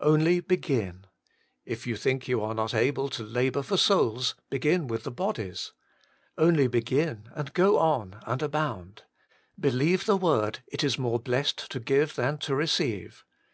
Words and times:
Only 0.00 0.40
begin. 0.40 1.06
If 1.64 1.86
you 1.86 1.96
think 1.96 2.28
you 2.28 2.42
are 2.42 2.52
not 2.52 2.74
able 2.74 3.08
to 3.08 3.22
labour 3.22 3.62
for 3.62 3.78
souls, 3.78 4.34
begin 4.50 4.88
with 4.88 5.04
the 5.04 5.10
bodies. 5.10 5.72
Only 6.36 6.66
begin, 6.66 7.30
and 7.34 7.54
go 7.54 7.78
on, 7.78 8.20
and 8.26 8.42
abound. 8.42 9.04
Be 9.58 9.70
lieve 9.70 10.04
the 10.04 10.18
word, 10.18 10.58
It 10.66 10.84
is 10.84 10.98
more 10.98 11.18
blessed 11.18 11.70
to 11.70 11.80
give 11.80 12.14
than 12.16 12.36
to 12.40 12.52
leceive. 12.56 13.24